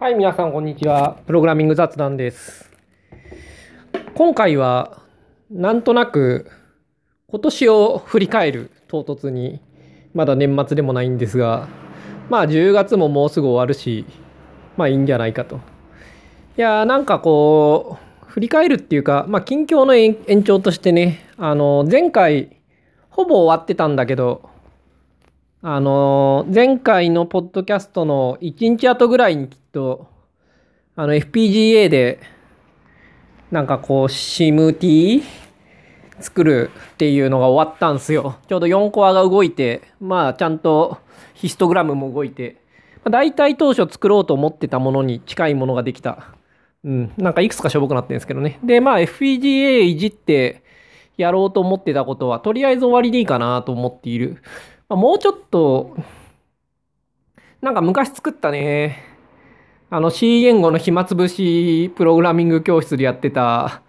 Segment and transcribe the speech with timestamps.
[0.00, 1.18] はい、皆さん、こんにちは。
[1.26, 2.70] プログラミング雑談です。
[4.14, 5.02] 今回は、
[5.50, 6.50] なんとなく、
[7.28, 9.60] 今年を振り返る唐突に、
[10.14, 11.68] まだ年末でもないんですが、
[12.30, 14.06] まあ、10月ももうすぐ終わるし、
[14.78, 15.56] まあ、いいんじゃないかと。
[15.56, 15.60] い
[16.56, 22.56] やー、なんかこう、振り返るっていうか、まあ、近況の延延長としてね、あの、前回、
[23.10, 24.48] ほぼ終わってたんだけど、
[25.62, 30.08] あのー前回のポッドキャストの1日後ぐらいにきっと、
[30.96, 32.18] あの FPGA で、
[33.50, 35.22] なんかこう SIMT
[36.18, 38.38] 作るっていうのが終わったんですよ。
[38.48, 40.96] ちょうど4コアが動いて、まあちゃんと
[41.34, 42.56] ヒストグラムも動いて、
[43.04, 46.28] まあ、大体当初作ろうと思ってたものに近いものができた。
[46.84, 48.58] うん、なんかいくつかしょぼくなってるんですけどね。
[48.64, 50.62] で、まあ FPGA いじって
[51.18, 54.42] やろうと思ってたことは、とりあえず終わりでいいかなと思っている。
[54.90, 55.96] ま、もうちょっと、
[57.60, 59.04] なんか昔作ったね、
[59.90, 63.82] あの C 言語の暇つぶしプログラミング教室でやってた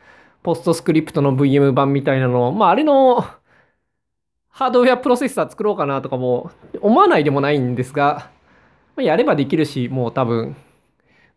[0.43, 3.25] ポストスクリプトの VM 版みたいなの、まああれの
[4.49, 8.30] ハードウェアプロセッサー作ろうかなとかも思わないでもないんですが、
[8.95, 10.55] ま、やればできるし、もう多分、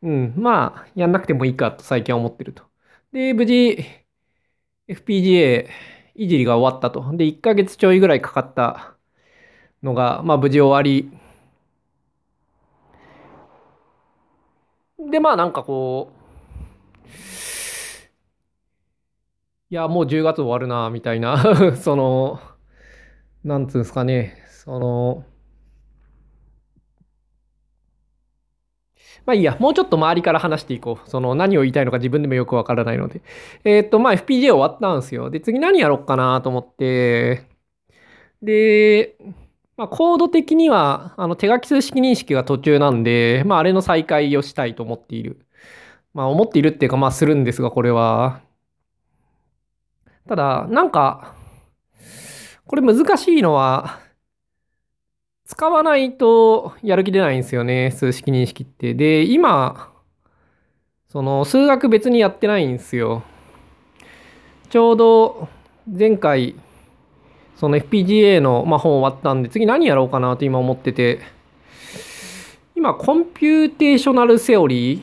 [0.02, 2.64] うん、まあやんなくてもいいかと最近は思ってると。
[3.12, 3.78] で、無事
[4.88, 5.68] FPGA
[6.16, 7.16] いじりが終わったと。
[7.16, 8.93] で、1ヶ月ちょいぐらいかかった
[9.84, 11.10] のが、まあ無事終わり。
[15.10, 16.24] で、まあなんかこう、
[19.70, 21.36] いや、もう10月終わるな、みたいな、
[21.76, 22.40] その、
[23.44, 25.24] なんつうんですかね、その、
[29.26, 31.08] まあいいや、もうちょっと周りから話していこう。
[31.10, 33.22] その何を言いたいのか自分でもよくわからないので。
[33.64, 35.30] えーっと、まあ FPGA 終わったんですよ。
[35.30, 37.46] で、次何やろっかなと思って、
[38.42, 39.16] で、
[39.76, 45.40] まあ、コード的には、あの、手書き数式認識が途中なんで、まあ、あれの再開をしたいと思っている。
[46.12, 48.40] まあ、思っているっていうか、まあ、するんですが、これは。
[50.28, 51.34] ただ、なんか、
[52.66, 53.98] これ難しいのは、
[55.44, 58.94] 使わないとやる気出ないんですよね、数式認識って。
[58.94, 59.92] で、今、
[61.08, 63.22] その、数学別にやってないんですよ。
[64.70, 65.48] ちょうど、
[65.86, 66.54] 前回、
[67.56, 71.20] その FPGA の、まあ、本終わったんで、次何やろうかなと今思ってて、
[72.74, 75.02] 今、 computational theory、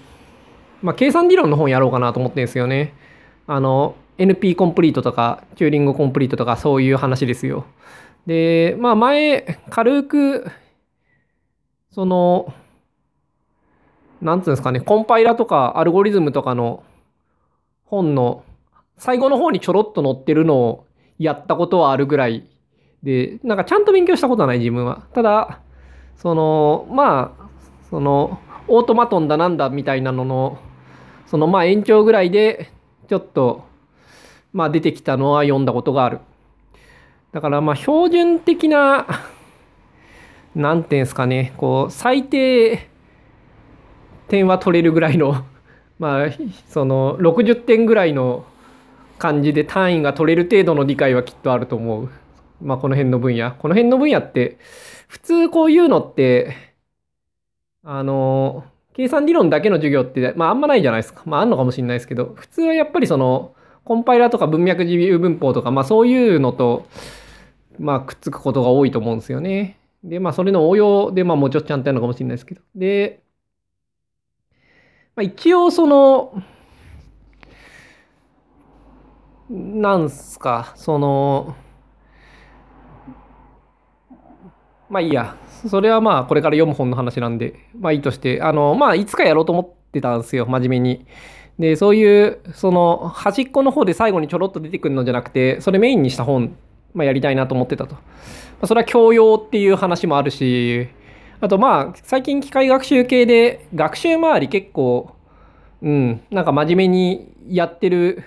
[0.81, 2.93] まあ、計算理論の本やろうかなと思ってるんですよね。
[3.47, 7.65] あの、NP コンプリートとか、 Turing complete とか、そういう話ですよ。
[8.27, 10.51] で、まあ、前、軽く、
[11.91, 12.53] その、
[14.21, 16.83] なんつうんですかね、コンパイラとかアルゴリズムとかの
[17.85, 18.43] 本の
[18.97, 20.85] 最後の方にちょろっと載ってるのを
[21.23, 22.47] やったことはあるぐらい
[23.03, 25.03] で、なんかちゃんと勉強したことはない自分は。
[25.13, 25.59] ただ、
[26.17, 27.49] その、まあ、
[27.89, 30.59] その、オートマトンだなんだみたいなのの、
[31.25, 32.71] そのまあ延長ぐらいで、
[33.07, 33.65] ちょっと、
[34.53, 36.19] まあ出てきたのは読んだことがある。
[37.31, 39.07] だからまあ標準的な、
[40.55, 42.87] なんていうんですかね、こう、最低
[44.27, 45.45] 点は取れるぐらいの、
[45.97, 46.27] まあ、
[46.67, 48.45] その60点ぐらいの
[49.21, 52.09] 感じで単位が取れる程度の理解はきっとあると思う。
[52.59, 53.51] まあこの辺の分野。
[53.51, 54.57] この辺の分野って、
[55.07, 56.55] 普通こういうのって、
[57.83, 61.21] あの、計算理論だけの授業って、まああんまないじゃないですか。
[61.25, 66.87] まああんのかもしれないですけど、普通はやっぱりその、コンパイラーとか文脈自由文法とか、まあそういうのと、
[67.79, 69.77] まあくっつくことが多いと思うんですよね。
[70.03, 72.61] で、まあそれの応用で、まあもうちょっとちゃんとやるのかもしれないですけど。
[72.75, 73.21] で、
[75.15, 76.41] まあ一応その、
[79.51, 81.55] なんすか、その、
[84.89, 85.35] まあいいや。
[85.67, 91.05] それはまあこれから読む本の話なんで、まあいいとして、あの、まあいつかやろうと思ってたんですよ、真面目に。
[91.59, 96.55] で、そういう、その、端っこの方で最後にちょろっと出てくるのじゃなくて、それメインにした本、
[96.93, 97.95] まあやりたいなと思ってたと。
[97.95, 98.01] ま
[98.61, 100.87] あ、それは教養っていう話もあるし、
[101.41, 105.15] あとまあ、最近機械学習系で、学習周り結構、
[105.81, 108.23] うん、なんか真面目にやってる、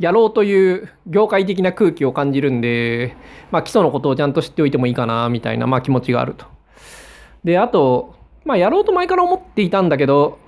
[0.00, 3.16] やろうという業界的な空気を感じるんで、
[3.50, 6.46] まあ基礎のことをちゃんと知っておいてもいいかな、みたいな、まあ気持ちがあると。
[7.44, 8.14] で、あと、
[8.46, 10.38] まあやろうと前から思っていたんだけど、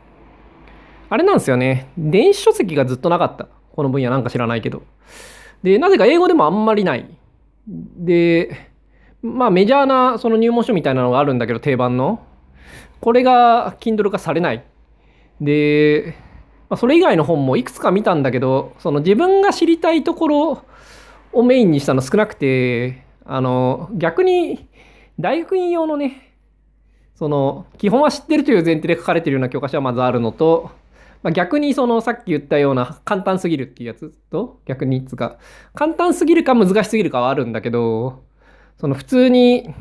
[1.10, 1.90] あれなんですよね。
[1.98, 3.46] 電子書籍がずっとなかった。
[3.76, 4.82] この分野なんか知らないけど。
[5.62, 7.06] で、なぜか英語でもあんまりない。
[7.68, 8.70] で、
[9.22, 12.24] まあメジャーなその入門書みたいなのがあるんだけど、定番の。
[13.00, 14.64] これが Kindle 化されない。
[15.42, 16.14] で、
[16.72, 20.64] まあ、それ以外の本もいくつか見たんだけど、その自分が知りたいところ
[21.34, 24.70] をメインにしたの少なくて、あの、逆に
[25.20, 26.34] 大学院用のね、
[27.14, 30.70] その、基本は知ってるという前提で書かれてるような教科書はまずあるのと、
[31.22, 35.36] まあ、逆にそのさっき言ったような簡単すぎるっていうやつと逆につか
[35.74, 38.24] 簡単すぎるか難しすぎるかはあるんだけど
[38.80, 39.72] その普通に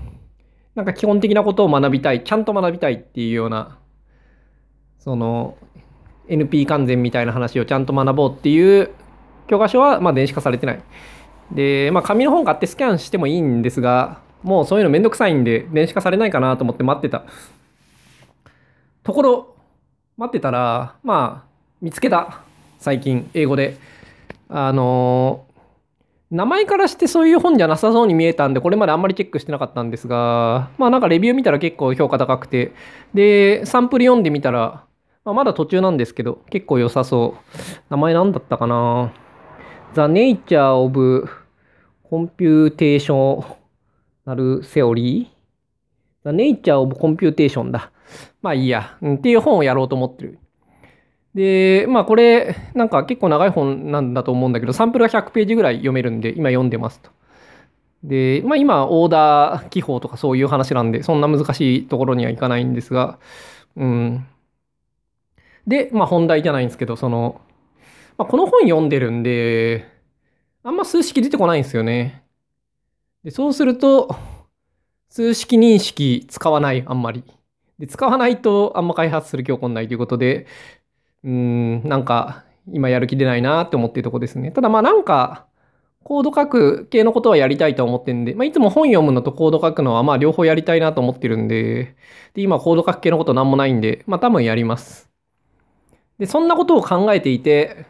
[0.75, 3.79] なんか基本的なことを学びたいちゃんと学びたいっていうような
[4.99, 5.57] その
[6.31, 8.89] NP 完全みたいな話をちゃんと学ぼうっていう
[9.47, 10.83] 教科書はま電子化されてない。
[11.51, 17.23] で、まあ紙の本買ってスキャンしてもいいんですが、もうそういうのめんどくさいんで電子化されないかなと思って待ってた。
[19.03, 19.55] ところ、
[20.17, 21.49] 待ってたら、まあ、
[21.81, 22.41] 見つけた。
[22.79, 23.77] 最近、英語で。
[24.53, 25.45] あの
[26.29, 32.71] 名前からしてそういう本じゃなさそうに見えたんで、これまであんまりチェックしてなかったんですが、まあなんかレビュー見たら結構評価高くて、
[33.13, 34.85] で、サンプル読んでみたら、
[35.23, 37.55] まあ、まだ途中なんですけど、結構良さそう。
[37.89, 39.13] 名前なんだったかな
[39.93, 41.29] ?The Nature of
[42.09, 43.45] Computational
[44.25, 45.27] Theory?
[46.23, 47.91] The Nature of Computation だ。
[48.41, 49.15] まあいいや、うん。
[49.15, 50.39] っていう本をやろうと思ってる。
[51.35, 57.11] で、まあこれ、なんか結構長い本なんだと思うんだけど、サンプルが100ページぐらい読めるんで、今読んでますと。
[58.03, 63.19] で、まあ今、オーダー記法とかそういう話なんで、そんな難しいところにはいかないんですが、
[63.77, 64.25] うん。
[65.67, 67.41] で、まあ本題じゃないんですけど、その、
[68.17, 69.87] まあ、この本読んでるんで、
[70.63, 72.23] あんま数式出てこないんですよね。
[73.23, 74.15] で、そうすると、
[75.09, 77.23] 数式認識使わない、あんまり。
[77.79, 80.45] で、使わないとあんま開発する気起こんないということで、
[81.23, 84.51] うん、なんか、今やる気出ないなって思ってるとこですね。
[84.51, 85.47] ただまあなんか、
[86.03, 91.95] コード書く系のことはやりたいと思ってるんで、まあ、いつも本読むのとコード書くのはまあ両方やりたいなと思ってるんで、
[92.33, 95.10] で、今コード書く系のことなんもないんで、まあ多分やります。
[96.21, 97.87] で、そんなことを考えていて、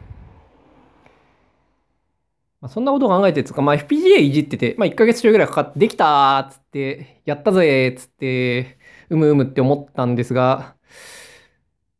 [2.62, 8.78] まあ、そんなことを考えてつうか、まあ、FPGA いじってて、まあ、1ヶ月中ぐらいかかって、できたーっつって、やったぜーっつって、
[9.10, 10.74] うむうむって思ったんですが、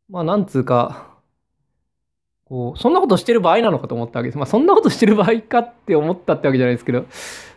[0.09, 1.21] まあ、なんつうか、
[2.45, 4.37] こう、そんなことしてる場合なのかと思ったわけです。
[4.39, 7.05] まあ、そんなことしてる場合かって思ったってわけじゃないですけど、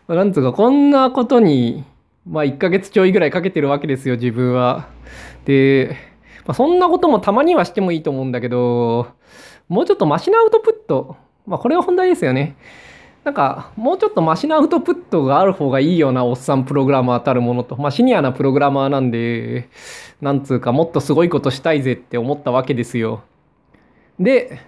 [0.06, 1.82] まあ、なんつうか、こんなことに、
[2.26, 4.86] まあ、1ヶ月ちょいぐらいかけてるわけですよ、自分は。
[5.46, 5.96] で、
[6.46, 9.08] まあ、そんなこともたまにはしてもいいと思うんだけど、
[9.68, 11.16] もうちょっとマシなアウトプット。
[11.46, 12.56] まあ、これが本題ですよね。
[13.24, 19.68] なんか、もうちょっとマシなアウトプットがある方がいいようなおっさんプログラマーたるものと、まあ、シニアなプログラマーなんで、
[20.20, 23.24] なんつうか、もっとすごいことしたいぜって思ったわけですよ。
[24.20, 24.60] で、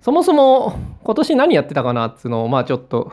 [0.00, 3.12] そもそも今年何やってたかなっつうのを、まあちょっと、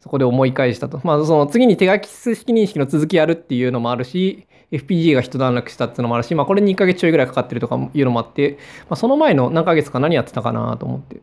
[0.00, 1.00] そこで思い返したと。
[1.02, 11.20] まあその次に手書き式認識の続きやるっていうのもあるし、FPGA が一段落したっていうのもあるし、まあこれ2ヶ月ちょいぐらいかかってるとかいうのもあって、まあその前の何ヶ月か何やってたかなと思って。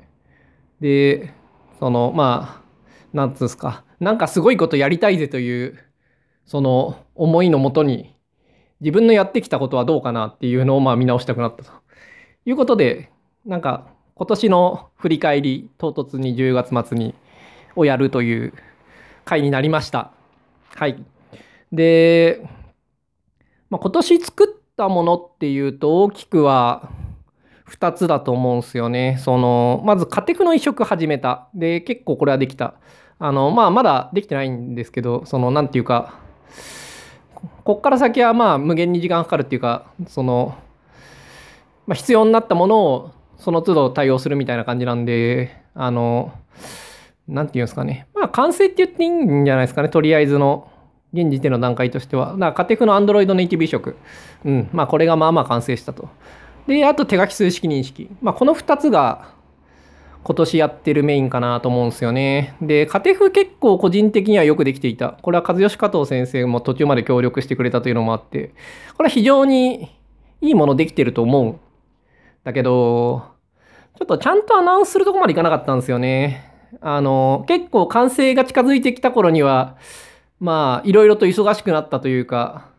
[0.82, 1.34] で、
[1.80, 2.66] そのまあ、
[3.14, 5.80] なんつうんですか、なんかすごいことやりたいぜという、
[6.46, 8.16] その思いのもとに、
[8.82, 11.72] 自分のやってきたことはどうかなっていうのをまあ見直したくなったと
[12.46, 13.10] いうことで、
[13.46, 17.14] なんか今年の振り返り、唐突に10月末に
[17.76, 18.54] をやるという
[19.24, 20.12] 回になりました。
[20.74, 21.04] はい。
[21.72, 22.48] で、
[23.70, 26.90] まあ、今年作ったものっていうと大きくは
[27.70, 29.18] 2つだと思うんですよね。
[29.20, 31.48] その、まず、カテクの移植始めた。
[31.56, 32.76] で、結構これはできた。
[33.18, 36.20] あの、まあ、まだできてないんですけど、その、なんていうか、
[37.64, 40.56] こっから先はまあ無限に時間かかるっていうか、その、
[41.88, 46.34] まあ、必要になったものをその都度対応するみたいな感じなんで、あの、
[47.28, 48.08] なんていうんですかね。
[48.14, 49.90] まあ、完成って言っていいんじゃないですかね。
[49.90, 50.70] とりあえずの、
[51.22, 52.34] 現時点の段階としては。
[52.34, 53.96] だから、カテフの Android ネイティブ移植。
[54.44, 54.70] うん。
[54.74, 56.10] まあ、これがまあまあ完成したと。
[56.68, 58.10] で、あと手書き数式認識。
[58.22, 59.34] まあ、この2つが、
[60.26, 62.56] 今年やってるメインかなと思うんですよね。
[62.60, 65.20] で、カテフ結構個人的にはよくできていた。
[65.22, 68.56] これは和義加藤先生も途中まで協力してくれたというのもあって、
[68.98, 69.92] これは非常に
[70.42, 71.60] いいものできてると思う。
[72.44, 73.36] だけど、
[74.00, 76.52] ちょっとちゃんとアナウンスするとこまでいかなかったんですよね。
[76.82, 79.78] あの、結構完成が近づいてきた頃には、
[80.40, 82.70] まあ、いろいろと忙しくなったというか、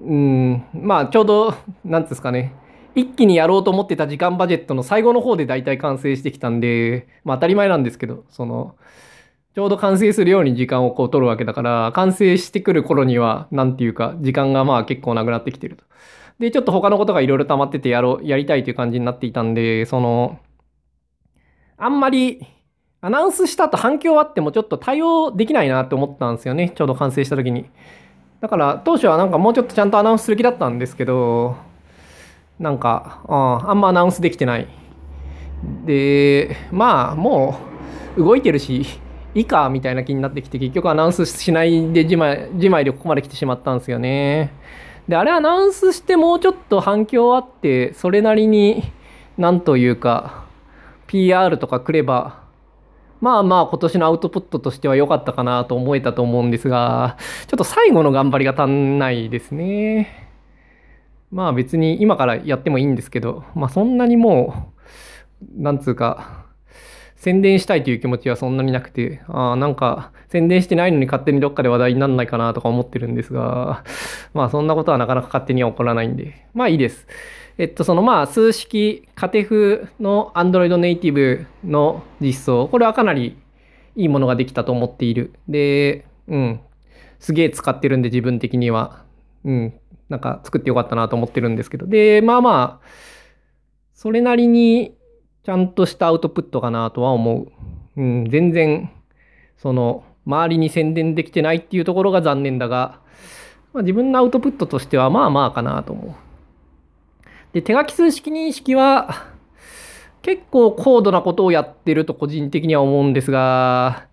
[0.00, 1.54] うん、まあ、ちょうど、
[1.84, 2.54] なんですかね、
[2.94, 8.76] 一気にやろうと思ってた時間バジェットの最後の方で大体完成してきたんで、まあ当たり前なんですけど、その、
[9.54, 15.84] ちょうど完成するように時間をこう取るわけだから、完成してくる頃には、なんていうか、時間がまあ結構なくなってきてると。
[16.38, 20.38] で、ちょっと他のことがいろいろ溜まっててやろう、やりたいという感じになっていたんで、その、
[21.76, 22.46] あんまり、
[23.00, 26.72] アナウンスした後反響あってもちょっと対応できないなって思ったんですよね。
[26.74, 27.66] ちょうど完成した時に。
[28.40, 31.56] だから当初はなんかもうちょっとちゃんとアナウンスする気だったんですけど、
[32.58, 34.66] なんか、ああんまアナウンスできてない。
[35.86, 37.58] で、まあも
[38.16, 38.86] う動いてるし、い
[39.34, 44.52] 以下みたいな気になってきて、結局アナウンスしないで自前自前でここまで来てしまったんですよね。
[45.06, 48.82] で、あれアナウンスしてもうちょっと反響あって、それなりに
[49.36, 50.46] なんというか、
[51.06, 52.47] PR とかくれば、
[53.20, 60.28] まあまあ今年のアウトプットとしては良かったかなと思えたと思うんですが、ちょっと最後の頑張りが足んないですね。
[61.30, 64.72] まあ別に今からやってもいいんですけど、まあそんなにも
[65.58, 66.46] う、なんつうか、
[67.16, 73.82] 宣伝したいという気持ちはそんなになくて、ああ、なんか宣伝してないのに勝手にどっかで話題にならないかなとか思ってるんですが、
[74.34, 77.08] まあそんなことはなかなか勝手には起こらないんで、まあいいです。
[77.58, 83.36] えっと、そのまあ数式、カテフの Android ネイティブの実装、これはかなり
[83.96, 85.34] いいものができたと思っている。
[85.48, 86.60] で、うん、
[87.18, 89.02] すげえ使ってるんで自分的には、
[89.44, 89.74] うん、
[90.08, 92.86] なんか作ってよかったなと思ってるんですけど、で、まあまあ、
[93.92, 94.96] それなりに
[95.42, 97.48] ちゃんとしたアウトプットかなとは思
[97.96, 98.00] う。
[98.00, 98.92] うん、全然、
[99.56, 103.00] その、周りに宣伝できてないっていうところが残念だが、
[103.72, 106.27] まあ、自分のアウトプットとしてはまあまあかなと思う。
[107.58, 109.26] で、手書き数式認識は、
[110.22, 114.06] 結構高度なことをやってると個人的には思うんですが、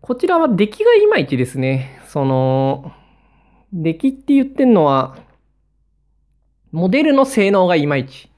[0.00, 2.00] こちらは出来がいまいちですね。
[2.08, 2.92] その、
[3.70, 5.18] 出来って言ってんのは、
[6.72, 8.30] モデルの性能がいまいち。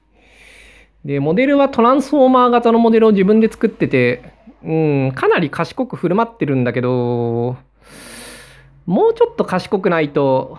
[1.05, 7.55] で、モデルはトランスフォーマー型のモデルを自分で作ってて、うん、かなり賢く振る舞ってるんだけど、
[8.85, 10.57] もうちょっと賢くないと、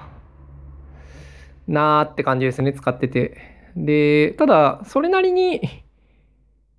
[1.71, 3.37] なーって感じですね、使ってて。
[3.77, 5.61] で、ただ、それなりに、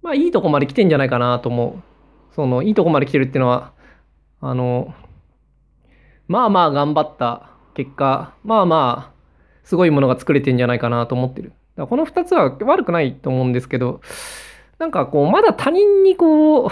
[0.02, 2.36] まあ、いいとこまで来てんじゃないかなと思う。
[2.36, 3.72] その、いいとこまで来てるっていうのは、
[4.42, 4.94] あの、
[6.28, 9.22] まあまあ頑張った結果、まあまあ、
[9.64, 11.54] すごいものが作れてんじゃないかなと思ってる。
[11.78, 14.02] だこの2つは悪くないと思うんですけど、
[14.78, 16.70] なんかこう、まだ他人にこう、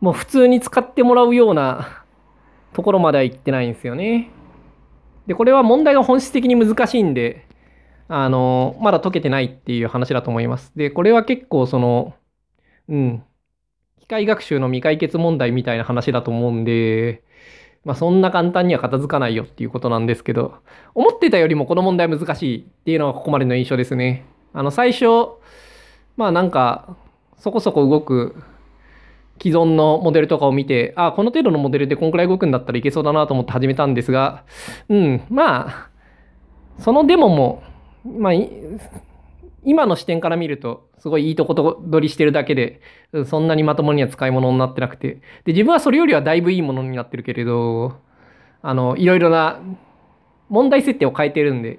[0.00, 2.04] もう普通に使ってもらうような
[2.74, 4.30] ところまでは行ってないんですよね。
[5.28, 7.46] で、これは問題が本質的に難しいんで、
[8.08, 10.72] あの、まだ解けてないっていう話だと思います。
[10.74, 12.14] で、これは結構その、
[12.88, 13.22] うん、
[14.00, 17.22] 機械学習の未解決問題みたいな話だと思うんで、
[17.84, 20.56] まあ、そんな簡単には片付かないよっていうことなんですけど、
[20.94, 24.24] 思ってたよりもこの問題難しいっていうのがここまでの印象ですね。
[24.54, 25.04] あの、最初、
[26.16, 26.96] まあなんか、
[27.36, 28.34] そこそこ動く
[29.40, 34.44] 既存のモデルとかを見て、あ、この程度のモデルでこんくらい動くんだったらいけそうだなと思って始めたんですが、
[34.88, 35.90] うん、まあ、
[36.78, 37.62] そのデモも、
[38.04, 38.32] まあ、
[39.64, 42.80] 今の視点から見ると、すごいいいとこと取りしてるだけで、
[43.26, 47.96] そんなにまともには使い物になってなくて、で、自分はそれよりはだいぶいいものになってるけれど、
[48.62, 49.60] あの、いろいろな
[50.48, 51.78] 問題設定を変えてるんで、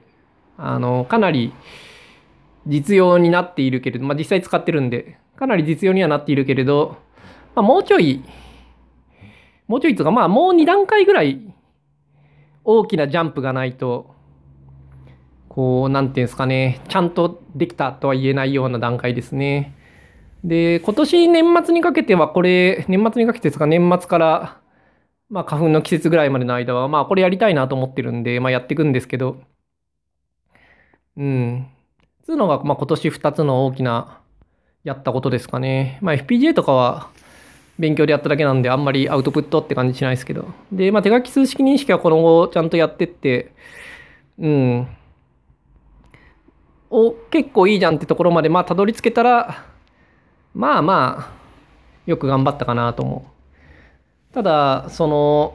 [0.58, 1.54] あの、かなり
[2.68, 6.98] 実用になっているけれど、まあ実際使ってるんで、かなり実用にはなっているけれど、
[7.56, 8.24] まあ、もうちょい、
[9.68, 11.40] もうちょいとか、まあ、もう2段階ぐらい
[12.64, 14.16] 大きなジャンプがないと、
[15.48, 19.76] こう、なんていうんですかね、ちゃんとできたとは言えないような段階ですね。
[20.44, 24.62] で、今年年末にかけてはこれ、年末にかけてですか、年末から、
[25.30, 29.42] まあ、花粉の季節ぐらいまでの間は、まあ、これやりたいなと思ってるんで、まあ、やっていくんですけど、
[31.18, 31.68] うん。
[32.24, 34.22] つうのが、まあ、今年2つの大きな、
[34.84, 36.00] やったことですかね。
[36.02, 37.10] まあ、FPGA とかは、
[37.80, 40.46] 勉強でやっただけなんで、あんまりアウトプットって感じしないですけど。
[40.72, 43.54] で、まあ、手書き数式認識はこの後ちゃんとやってって、
[44.38, 44.88] うん。
[46.90, 49.66] お、結構いいじゃんってところまで、まあ、たどり着けたら、
[50.54, 51.32] まあまあ、
[52.06, 53.26] よく頑張ったかなと思
[54.32, 54.34] う。
[54.34, 55.54] ただ、その、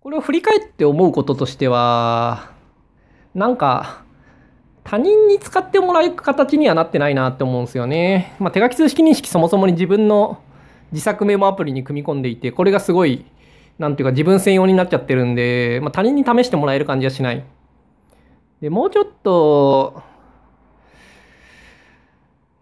[0.00, 2.52] これを振り返って思うこととしては、
[3.34, 4.04] なんか、
[4.88, 8.34] 他人に使ってもらう形にはなってないなって思うんですよね。
[8.38, 10.42] まあ、手書き数式認識そもそもに自分の
[10.92, 13.26] 自作メモアプリに組み込んでいて、これがすごい、
[13.78, 17.44] なんていうか自分専用になっちゃってるんで、まあ、他人に試してもらえる感じはしない。
[18.62, 20.02] で、もうちょっと、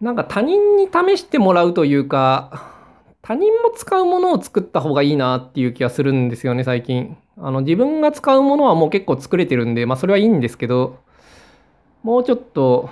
[0.01, 2.73] なんか他人に試してもらうというか、
[3.21, 7.15] 他人も使うものを作った方がいいなっていう気がするんですよね、最近。
[7.37, 11.06] あの、自分が使うものはもう結構作れてるんで、まあそれはいいんですけど、
[12.07, 12.89] もうちょっと、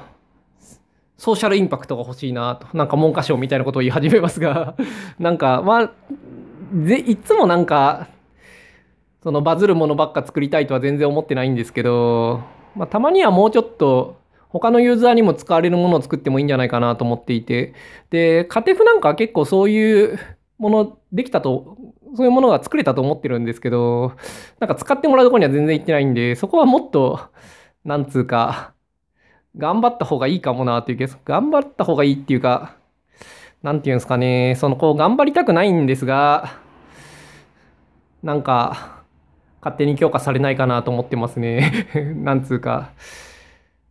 [1.17, 4.75] ソーシャルインパクトが欲しいなと、なんか文科省みたいなことを言い始めますが
[5.19, 5.91] なんか、まあ、
[6.83, 8.09] ぜいつもなんか、
[9.23, 12.41] そのバズるものばっか作りたいとは全然思ってないんですけど、
[12.75, 14.17] まあ、たまにはもうちょっと、
[14.49, 17.73] 他のユーザーにも使われるものを作ってもいいんじゃないかなと思っていて、
[18.09, 20.19] で、カテフなんかは結構そういう
[20.57, 21.77] ものできたと、
[22.17, 24.11] そういうものが作れたと思ってるんですけど、
[24.59, 27.21] なんか使ってもらうとこには全然行ってないんで、そこはもっと、
[27.85, 28.74] なんつうか、
[29.57, 32.75] 頑張った方がいいかもなっていう気が頑張った方がいいっていうか、
[33.63, 36.59] なんていうんですかね、そのこう頑張りたくないんですが、
[38.21, 39.03] なんか、
[39.61, 41.87] 勝手に強化されないかなと思ってますね。
[42.17, 42.91] なんつうか、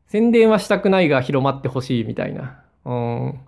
[0.07, 2.61] 宣伝はしたくないが広まってほしいみたいな。
[2.85, 3.41] うん。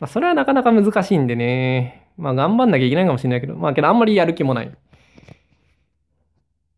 [0.00, 2.06] まあ、それはなかなか難しいんでね。
[2.16, 4.70] まあ、頑張んなきゃいけないかもしれないけど、まあ、けどあんまりやる気もない。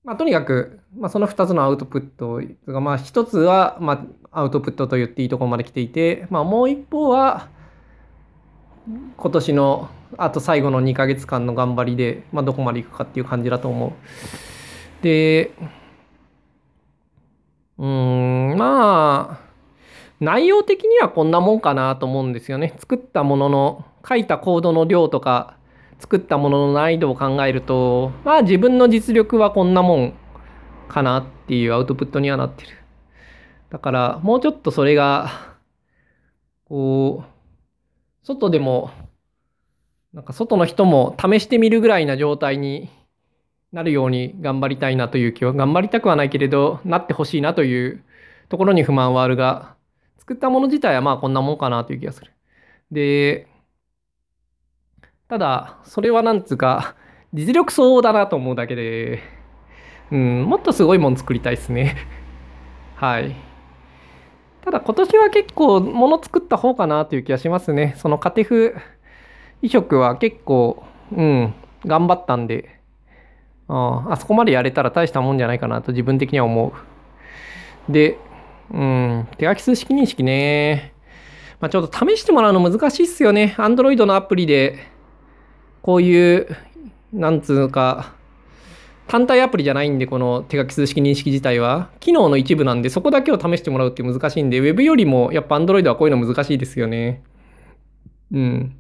[0.03, 2.41] まあ、とにかく、まあ、その2つのアウトプット
[2.73, 7.49] が、まあ、1つは、まあ、アウトプットと言っていいところまで来ていて、まあ、もう一方は、
[9.17, 13.93] 今年のあと最後の2ヶ月間の頑張りで、まあ、どこまでいくかっていう感じだと思う。
[15.03, 15.53] で、
[17.79, 19.51] うーん、まあ、
[20.21, 22.75] 内容的にはこんなもんかなと思うんですよね。
[22.79, 25.57] 作ったものの、書いたコードの量とか、
[25.99, 30.15] 作ったものの難易度を考えると、まあ自分の実力はこんなもん
[30.89, 32.80] かなっていうアウトプットにはなってる。
[33.71, 35.57] だからもうちょっとそれが、
[36.65, 38.91] こう、外でも、
[40.13, 42.91] なんか外の人も試してみるぐらいな状態に
[43.73, 48.03] なるように頑張りたいなという気は、頑張りたくはないけれど、なってほしいなという
[48.49, 49.77] ところに不満はあるが、
[50.19, 52.33] 作ったもの自体はまあこんなもんかなという気がする。
[52.91, 53.47] で、
[55.29, 56.97] ただ、それはなんつうか、
[57.33, 59.21] 実力相応だなと思うだけで、
[60.11, 61.97] うん、もっとすごいもん作りたいですね。
[62.97, 63.50] はい。
[64.71, 67.97] ただ今年は結構物作った方かなという気がしますね。
[67.99, 68.77] そのカテフ
[69.63, 72.79] 移植は結構、うん、頑張ったんで、
[73.67, 76.73] ああそこまでやれたら大したもんじゃないかなと自分的には思
[77.89, 77.93] う。
[77.93, 78.17] で、
[78.71, 80.93] うん、手書き数式認識ね。
[81.59, 83.57] まあ、ちょっと試してもらうの難しいっすよね。
[83.59, 84.79] Android のアプリで
[85.83, 86.47] こういう、
[87.13, 88.15] なんつうか、
[89.11, 91.91] 単体アプリじゃないんで、この手書き数式認識自体は。
[91.99, 97.25] 機能の一部なんで、そこだけを試してもらうって難しいんで、Web よりもやっぱ Android はこういうの難しいですよね。
[98.31, 98.77] うん。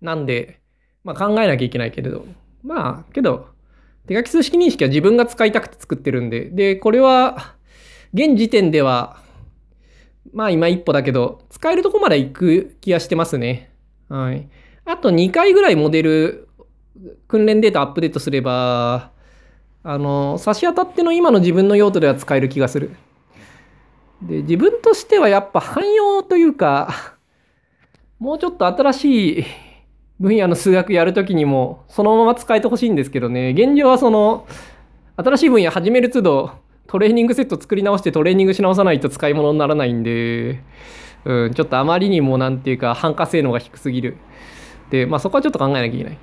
[0.00, 0.60] なんで、
[1.02, 2.24] まあ考えなきゃいけないけれど。
[2.62, 3.48] まあ、けど、
[4.06, 7.56] 手書き数式認識は自分が使いたくて作ってるんで、で、これは、
[8.14, 9.16] 現時点では、
[10.32, 13.72] まあ今一歩だけど、使えるとこまで行く気がしてますね。
[14.08, 14.48] はい。
[14.84, 16.48] あと2回ぐらいモデル
[17.28, 19.10] 訓練データアップデートすれば、
[19.84, 22.90] あの、差し当たっての今の自分の用途では使える気がする。
[24.22, 27.16] で、自分としてはやっぱ汎用というか、
[28.18, 29.44] もうちょっと新しい
[30.20, 34.46] 分野の数学やるときにもそのまま使えてほしいんですけどね、現状はその、
[35.16, 36.50] 新しい分野始める都度、
[36.86, 40.62] トレーニングセット作り直してトレーニングし直さないと使い物にならないんで、
[41.24, 44.16] うん、ちょっとあまりにもなんていうか、反価性能が低すぎる。
[44.90, 46.18] で、まあそこはちょっと考えなきゃいけない。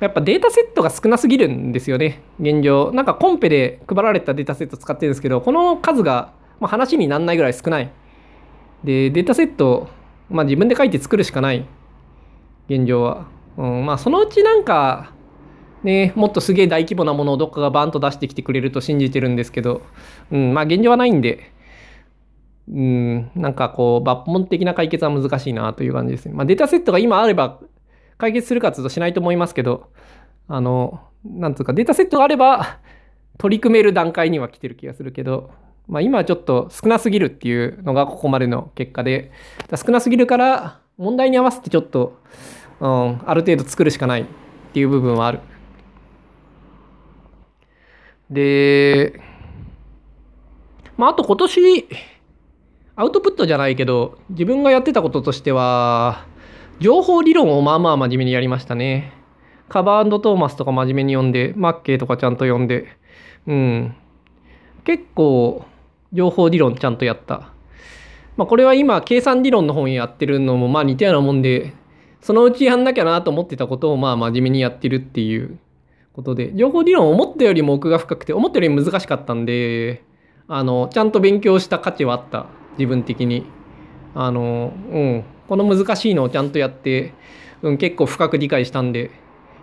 [0.00, 2.92] やっぱデータセットが少なすぎるんですよね、現状。
[2.92, 7.90] なんかコンペで配られたデータセット使ってるんですけど、この数が、ま、話にならないぐらい少ない。
[8.84, 9.88] で、データセット、
[10.30, 11.66] まあ自分で書いて作るしかない。
[12.68, 13.26] 現状は。
[13.56, 15.12] うん、まあそのうちなんか、
[15.82, 19.82] ね、もっとすげえ大規模なものをどっかがバンと出してきてくれると信じてるんですけど、
[20.30, 21.50] うん、まあ現状はないんで、
[22.72, 26.34] うん、なんかこう、抜本的な解決は難しいなという感じですね。
[26.34, 27.58] まあ、データセットが今あれば
[28.18, 29.90] 解決するかというとしないと思いますけど、
[30.48, 32.78] あの、なんつうか、データセットがあれば
[33.38, 35.50] 取り組める段階には来てる気がするけど、
[35.86, 39.32] まあ、今はちょっと少なすぎるっていうのがここまでの結果で、
[39.74, 42.18] 少なすぎるから問題に合わせてちょっと、
[42.80, 44.26] うん、ある程度作るしかないっ
[44.72, 45.40] ていう部分はある。
[48.30, 49.20] で、
[50.96, 51.88] まあ、あと今年、
[52.96, 56.26] アウトプットじゃないけど、自分がやってたこととしては、
[56.80, 59.12] 情報理論をまあまあ真面目にやりましたね。
[59.68, 62.86] カバートーマスとか真面目に読んで、マッケイとかちゃんと読んで、
[63.46, 63.96] うん。
[64.84, 65.64] 結構、
[66.12, 67.52] 情報理論ちゃんとやった。
[68.36, 71.72] まあこれは今、計算理論の本やってるのもまあ似たようなもんで、
[72.20, 75.58] そのうちやんなきゃなと思ってたことをまあ真面目にやってるっていう
[76.12, 80.04] ことで、情報理論思ったよりも奥が深くて、思ったより難しかったんで、
[80.46, 82.46] あの、ちゃんと勉強した価値はあった。
[82.78, 83.44] 自分的に。
[84.14, 87.14] あの、うん、この難しいのをちゃんとやって、
[87.62, 89.10] うん、結構深く理解したんで、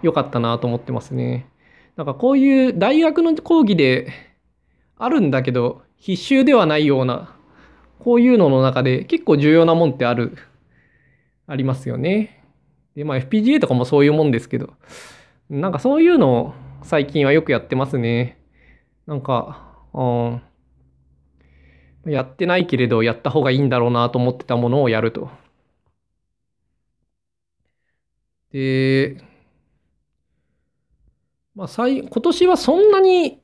[0.02, 1.48] よかったなと思ってますね。
[1.96, 4.12] なんかこういう大学の講義で
[4.98, 7.36] あるんだけど、必修ではないような、
[8.00, 10.38] こういうのの中で結構重要なもんってある、
[11.48, 12.44] ありますよね。
[12.96, 14.74] で、まあ FPGA とかもそういうもんですけど、
[15.50, 18.40] なんかそういうのを最近はよくやってますね。
[19.06, 19.62] なんか、
[19.94, 20.42] うん。
[22.12, 25.30] やってないけれどやった方がいいんだろうなと思ってたものをやると。
[28.56, 29.18] で、
[31.54, 33.42] まあ、今年はそんなに、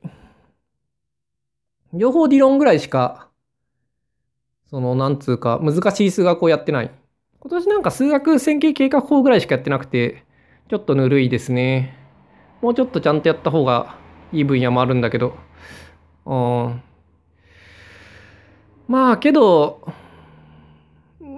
[1.92, 3.30] 両方理論ぐらいしか
[4.70, 6.92] その、なんつうか、難しい数学をやってない。
[7.42, 10.24] 今年なんか数学線形計画法ぐらいしかやってなくて、
[10.70, 11.98] ちょっとぬるいですね。
[12.62, 13.98] もうちょっとちゃんとやった方が
[14.32, 15.36] いい分野もあるんだけど。
[16.26, 16.82] うん。
[18.88, 19.94] まあ、けど、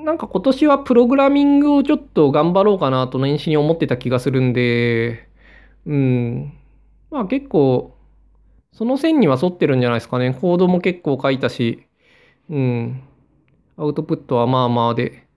[0.04, 5.30] なんか今年はプログラミングをちょっと頑張ろうかなと年始に思ってた気がするんで、
[5.86, 6.54] うん。
[7.12, 7.98] まあ結構、
[8.74, 10.34] その線には沿ってるんじゃないですかね。
[10.34, 11.88] コードも結構書いたし、
[12.50, 13.04] うん。
[13.78, 15.28] アウトプットはまあまあで。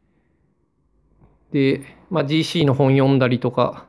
[1.53, 3.89] で、まあ GC の本読んだりとか、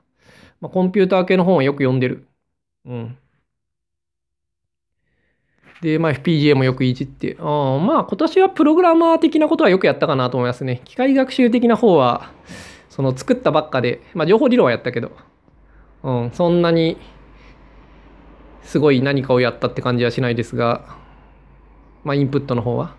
[0.61, 2.27] まあ、コンピューター系の本はよく読んでる。
[2.85, 3.19] うん。
[5.81, 7.37] で、まあ FPGA もよくいじって。
[7.39, 10.81] あまあ今年はプログラマー的なことはよくやったかなと思いますね。
[10.85, 12.31] 機械学習的な方は、
[12.89, 15.11] その作ったばっかで、まあ情報理論はやったけど、
[16.03, 16.97] うん、そんなに
[18.63, 20.97] すごい何かをやったって感じはしないですが、
[22.03, 22.95] まあインプットの方は。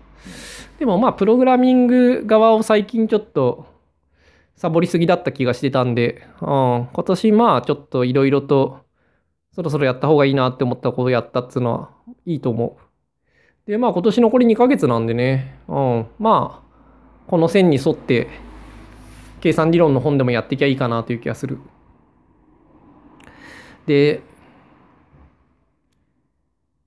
[0.79, 3.65] でもまあプログラミング側を最近ちょっと
[4.55, 8.79] サボりすぎだった気がしてたんで、うん、今年まあちょっといろいろと
[9.51, 11.89] そろそろやった方がいいなって思ったことをやったっつうのは
[12.25, 12.77] いいと思
[13.65, 13.69] う。
[13.69, 16.69] で、まあ今年残り2ヶ月なんでね、うん、まあ、
[17.27, 18.27] この線に沿って、
[19.41, 21.59] 計算理論の本でもやっていきゃいいかなという気がする。
[23.85, 24.21] で、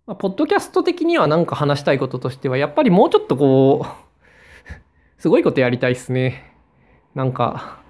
[0.07, 6.53] まあ、ポッドキャスト的には何か話したいこととしては、やっぱりもうちょっとこう、すごいことやりたいっすね。
[7.14, 7.81] なんか、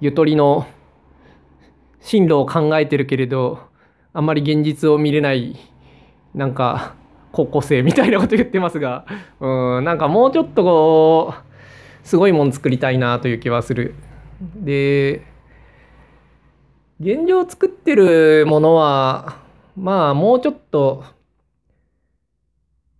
[0.00, 0.66] ゆとりの
[2.06, 3.58] 進路を考えてるけれど、
[4.12, 5.56] あんまり現実を見れない
[6.36, 6.94] なんか
[7.32, 9.04] 高校生みたいなこと言ってますが
[9.40, 13.96] うんなんかもうちょっとこうすごいもん作りたいなという気はする。
[14.54, 15.26] で
[17.00, 19.38] 現状作ってるものは
[19.76, 21.04] まあもうちょっと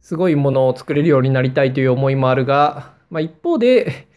[0.01, 4.09] すごいものを作れるようになりたいという思いもあるが、まあ、一方で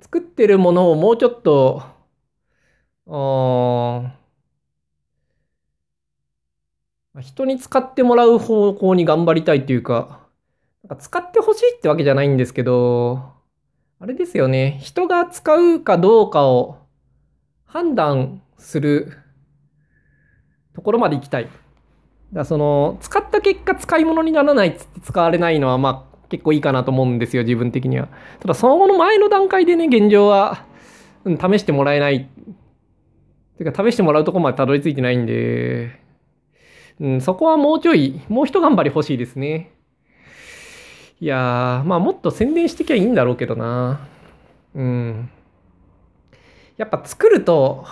[0.00, 1.82] 作ってるものをもうちょっと
[3.06, 4.25] うん
[7.20, 10.20] 人に使ってもらう方向に頑張りたいというか、
[10.84, 13.32] なんか使ってほしいってわけじゃないんですけど、
[13.98, 14.78] あれですよね。
[14.82, 16.78] 人が使うかどうかを
[17.64, 19.12] 判断する
[20.74, 21.48] ところまで行きたい。
[22.32, 28.08] だその、使った結果使い物にならないっつって使われないのは、まあ結構いいかなと思うんですよ、自分的には。
[28.40, 30.64] ただ、その後の前の段階でね、現状は、
[31.24, 32.28] うん、試してもらえない。
[33.58, 36.05] てか、試してもらうとこまでたどり着いてないんで、
[37.00, 39.72] うん、そこはもうちょい、もう一頑張り欲しいですね。
[41.20, 44.06] いやー、まあもっと宣伝してきゃいいんだろうけどな。
[44.74, 45.30] うん。
[46.76, 47.86] やっぱ作ると、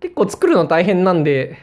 [0.00, 1.58] 結構作るの大変なんで、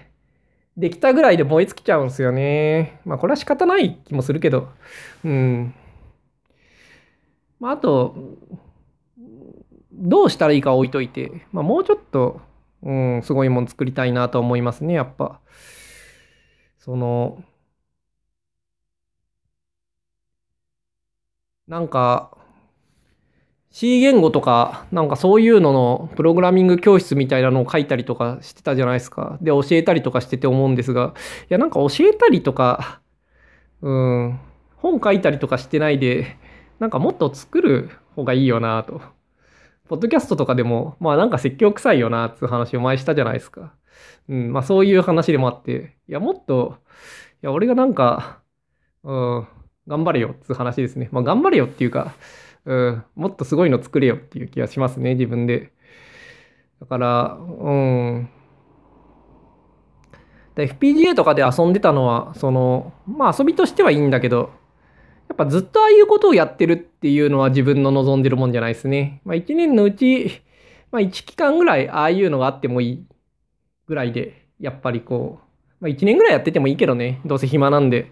[0.75, 3.01] できたぐらいで燃え尽きちゃうんですよね。
[3.05, 4.69] まあこれは仕方ない気もするけど。
[5.25, 5.73] うん。
[7.59, 8.15] まああと、
[9.91, 12.41] どうしたらいいか置いといて、まあもうちょっと、
[12.81, 15.41] うん、すごいもん作りたいなと思いますね、やっぱ。
[16.89, 17.43] その、
[21.67, 22.37] なんか、
[23.71, 29.37] C 言語とか、なんかそういうののプログラミング教室みたいなのを書いたりとかしてたじゃないですか。
[29.41, 33.01] で、教えたりとかしてて思うんですが、いや、なんか教えたりとか、
[33.81, 34.39] うん、
[34.77, 36.37] 本書いたりとかしてないで、
[36.79, 39.01] なんかもっと作る方がいいよなと。
[39.89, 43.73] ポッドキャストとかでも、まあなんか説教臭いよなっていう話を前したじゃないですか。
[44.27, 46.77] うん、まあそういう話でもあって、いや、もっと、
[47.41, 48.41] いや、俺がなんか、
[49.03, 49.47] うん、
[49.87, 51.09] 頑張れよっていう話ですね。
[51.11, 52.13] まあ頑張れよっていうか、
[52.65, 55.71] うん、もっとすごいの作れよっていう気がしますね、自分で。
[56.79, 58.29] だから、うん。
[60.55, 64.51] FPGA とかで遊んでたのは、その、まあ遊びとしてはいいんだけど、
[65.29, 69.21] やっぱずっとああいうことをやってるっていうのは自分の望んでるもんじゃないですね。
[69.23, 70.41] まあ1年のうち、
[70.91, 73.05] まあ1期間ぐらいああいうのがあってもいい
[73.89, 75.39] ぐらいで、やっぱりこ
[75.81, 78.11] う、まあ1年ぐらいやっててもいいけどね、どうせ暇なんで。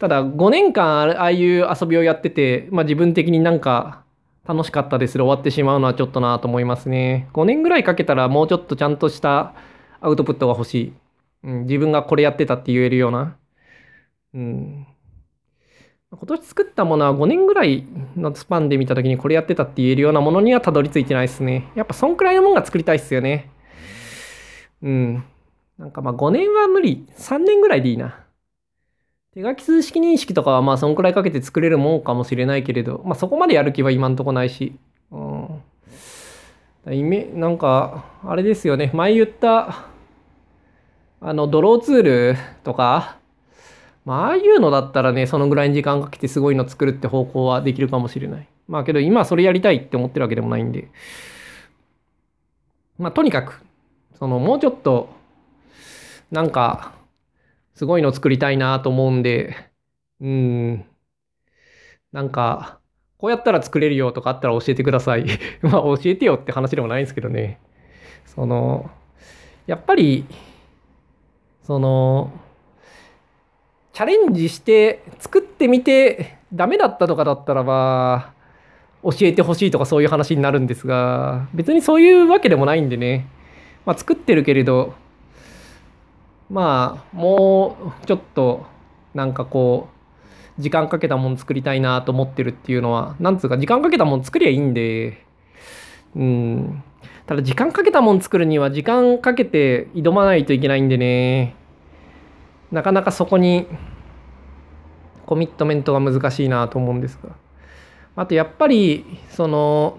[0.00, 4.02] ただ5年間ああいう遊びをやってて、まあ自分的になんか
[4.48, 7.28] 楽しかったですで終わってしまうのはちょっとなと思いますね。
[7.34, 9.54] 5年ぐらいかけたらもうちょっとちゃんとした
[10.00, 10.92] アウトプットが欲しい。
[11.44, 13.36] うん、自分がこれやってたって言えるような。
[14.32, 14.86] うん。
[16.10, 17.84] 今年作ったものは5年ぐらい
[18.16, 21.70] のスパンで見た時にこれやってたって言えるようなものにはたどり着いてないですね。
[21.74, 23.50] やっぱそんくらいのもんが作りたいっすよね。
[24.84, 25.24] うん。
[25.78, 27.06] なんかまあ5年は無理。
[27.16, 28.20] 3年ぐらいでいいな。
[29.34, 34.76] 手書き数式認識とかはまあそんくらいかけて作れるもんかもしれないけれど、まあそこまでやる気は今んとこないし。
[35.10, 35.62] うん。
[36.92, 38.90] イメなんか、あれですよね。
[38.94, 39.86] 前言った、
[41.20, 43.16] あの、ドローツールとか、
[44.04, 48.46] まあ、ああいうのだったらね、そのぐらいに時間かけてすごいの作るって方向はできるかもしれない。
[48.68, 50.88] まあけど今それやりたいって思ってるわけでもないんで。
[52.98, 53.62] まあとにかく、
[54.14, 55.08] そのもうちょっと、
[56.30, 56.94] なんか、
[57.74, 59.56] すごいの作りたいなと思うんで、
[60.20, 60.84] うん、
[62.12, 62.78] なんか、
[63.18, 65.24] こうやったら作れるよとかあったら教えてください。
[65.62, 67.58] まあ教えてよって話でもないんですけどね。
[68.26, 68.90] その、
[69.66, 70.26] やっぱり、
[71.62, 72.30] その、
[73.94, 78.32] チャレンジして作ってみてダメだったとかだったらば
[79.04, 83.28] 教えてほしいとかそういう話になるんですが別にそういうわけでもないんでね、
[83.86, 84.94] まあ、作ってるけれど
[86.50, 88.66] まあもうちょっと
[89.14, 89.88] なんかこ
[90.58, 95.24] う時間かけたもん作りたいなと思ってるっていうのはなんつうか時間かけたもん作りゃいいんで
[96.16, 96.82] うん。
[97.26, 101.54] ただ時間かけたもん作るには時間かけて挑まないといけないんでね。
[102.70, 103.66] なかなかそこに
[105.26, 107.30] コミットメントが難しいなと思うんですが。
[108.16, 109.98] あとやっぱりその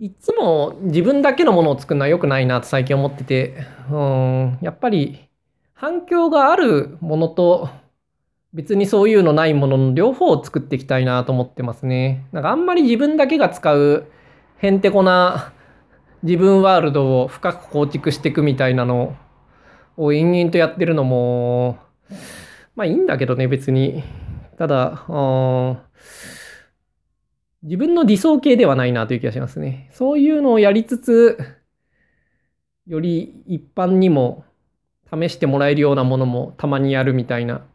[0.00, 5.28] いつも自分だけのものを作るのは良くないなと最近思っててうんやっぱり
[5.74, 7.68] 反響があるものと
[8.54, 12.26] 別にそういうのないものの両方を作っていきたいなと思ってますね。
[12.32, 14.06] なんかあんまり自分だけが使う
[14.56, 15.52] へんてこな
[16.22, 19.16] 自分ワールドを深く構築していくみたいなの
[19.96, 21.78] を延々とやってるのも、
[22.74, 24.02] まあいいんだけどね、別に。
[24.58, 25.78] ただ、うん
[27.62, 29.90] 自分の理想形ではないなという気がしますね。
[29.92, 31.38] そういうのをやりつつ、
[32.86, 34.44] より一般にも
[35.12, 37.66] 試してもらえるようなものもたまにやるみたいな。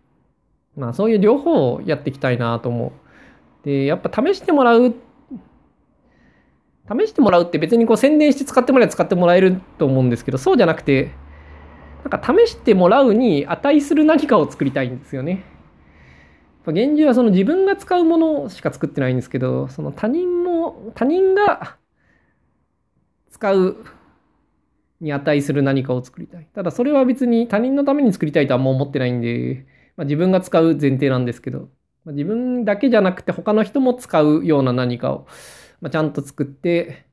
[0.75, 3.65] まあそういう両方をやっていきたいなと思う。
[3.65, 4.95] で、やっぱ試してもらう
[6.87, 11.11] 試してもらうって別にこう宣伝して使ってもらえば使ってもらえると思うんですけど、そうじゃなくて、
[12.03, 15.43] なんか試してもらうに値する何かを作りたいんですよね。
[16.71, 21.77] 現状はその自分が使うものしか作ってないんですけど、その他人も、他人が
[23.29, 23.85] 使う
[25.01, 26.47] に値する何かを作りたい。
[26.53, 29.65] ただそれは別に他人のために作りたいとはもう思ってないんで、
[29.97, 31.69] まあ、自分が使う前提なんですけど、
[32.03, 35.27] まあ、自分だけじゃなくて他の人も使うような何かを
[35.81, 37.05] まあ、ちゃんと作って、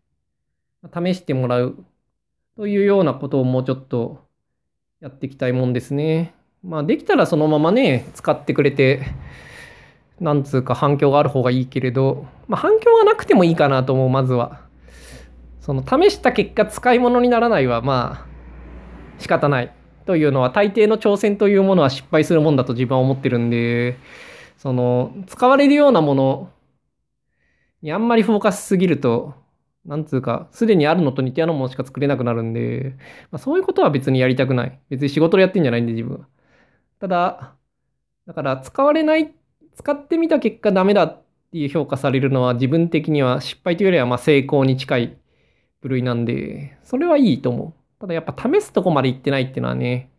[0.94, 1.84] 試してもらう
[2.56, 4.26] というようなことをもうちょっと
[5.00, 6.34] やっていきたいもんですね。
[6.64, 9.03] まあできたらそのままね、使ってくれて、
[10.20, 14.61] なんつうか反響がある方がいいけれど、まあ、反響がなくてもいいかなと思う、まずは。
[15.61, 18.27] その試した結果使い物にならないはまあ
[19.18, 19.72] 仕方ない
[20.07, 23.96] というのは大抵の挑戦というものは失敗するもんだと自分は思ってるんで、
[24.57, 26.51] その使われるようなもの
[27.83, 29.35] にあんまりフォーカスすぎると、
[29.85, 32.94] なんつうか、すでにあるのと似たようなものしか作れなくなるんで、
[33.33, 34.79] まあ、そういうことは別にやりたくない。
[34.88, 36.27] 別に仕事でやってんじゃないんで、自分は。
[37.02, 37.54] ただ、
[38.28, 39.34] だから使われない、
[39.74, 45.16] 使ってみた結果ダメだっていう評価されるのは自分的には失敗というよりはま成功に近い
[45.80, 48.00] 部類なんで、それはいいと思う。
[48.00, 50.10] ただやっぱ試すとこまで行ってないっていうのはね、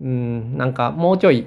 [0.00, 1.44] うん、なんかもうちょい、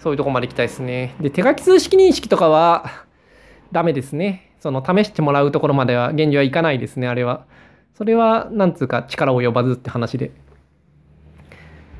[0.00, 1.14] そういうとこまで行きたいですね。
[1.22, 3.06] で、手書き数式認識とかは、
[3.72, 4.54] ダメですね。
[4.60, 7.46] その試してもらうところまでは現状はいかないですね、あれは。
[7.94, 10.41] それは、なんつうか力及ばずって話で。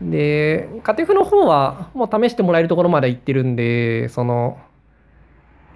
[0.01, 4.59] で、カテフの方はもう試してもらえるところまで行ってるんで、その、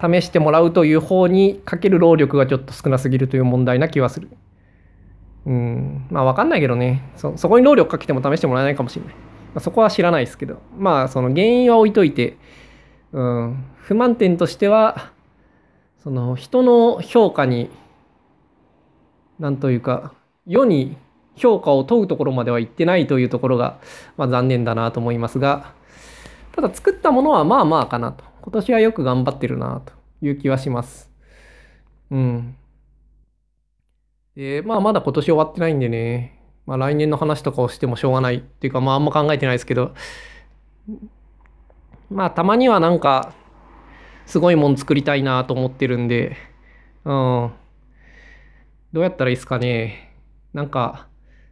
[0.01, 4.29] 試してもらうという方にかける労力がちょっと少なすぎるという問題な気はする。
[5.45, 9.13] うん、まあわかんないけどねそ、そこに労力かけても試してもらえないかもしれない。
[9.13, 9.19] ま
[9.55, 12.37] あ、そこは知らないですけど、まあその原因は置いといて、
[13.13, 15.11] うん、不満点としては、
[16.03, 17.69] その人の評価に
[19.39, 20.13] 何というか
[20.45, 20.97] 世に
[21.37, 23.79] 評価を問うところまでは行ってないというところが、
[24.17, 25.73] まあ、残念だなと思いますが
[26.51, 28.23] ただ作ったものはまあまあかなと。
[28.41, 29.93] 今年はよく頑張ってるなと
[30.25, 31.11] いう気はします。
[32.09, 32.55] うん。
[34.35, 36.39] でまあまだ今年終わってないんでね。
[36.65, 39.93] まあ来年の話とかをしてもしょうがないっていうかまああんま考えてないですけど。
[42.09, 43.33] まあたまにはなんか
[44.25, 46.37] すごいもん作りたいなと思ってるんで、
[47.05, 47.51] うん。
[48.93, 50.13] どうやったらいいですかね。
[50.53, 51.06] なんか、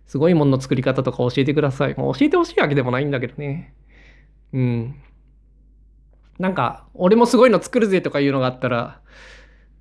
[0.07, 1.95] すごいもんの作り方とか教えてください。
[1.95, 3.73] もう教えてほしいわけでもないんだけどね。
[4.53, 4.95] うん。
[6.39, 9.01] なんか、俺もすごいの作るぜとかいうのがあったら、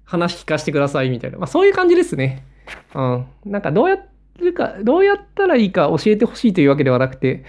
[0.04, 1.38] 話聞かせてくださいみたいな。
[1.38, 2.44] まあそういう感じですね。
[2.94, 3.26] うん。
[3.44, 3.98] なんかどうやっ
[4.38, 7.44] てるか、どうやったらいいか教えてほしいというわけではなくて、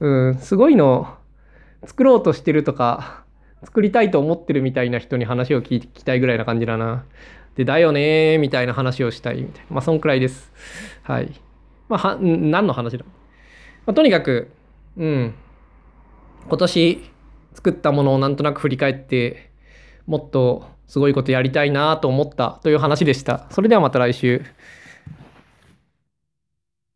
[0.00, 1.14] うん、すごいの
[1.84, 3.24] 作ろうとしてるとか、
[3.64, 7.04] 作りたいと思ってるみたいな人に話を聞きたいぐらいな感じだな。
[7.56, 9.66] で、だよねーみたいな話をしたいみたいな。
[9.70, 10.52] まあ、そんくらいです。
[11.02, 11.30] はい。
[11.90, 13.04] まあ、は何の話だ、
[13.84, 14.52] まあ、とにかく、
[14.96, 15.34] うん、
[16.48, 17.10] 今年
[17.52, 19.50] 作ったものをなんとなく振り返って、
[20.06, 23.48] もっとすごいことやりたいなと思ったという話でした。
[23.50, 24.44] それではまた来週。